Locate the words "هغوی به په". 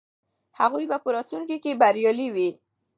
0.59-1.09